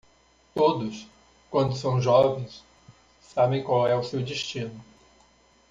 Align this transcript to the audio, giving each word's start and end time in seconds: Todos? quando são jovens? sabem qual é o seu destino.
Todos? 0.55 1.05
quando 1.51 1.75
são 1.75 2.01
jovens? 2.01 2.63
sabem 3.21 3.61
qual 3.63 3.85
é 3.87 3.95
o 3.95 4.01
seu 4.03 4.23
destino. 4.23 4.83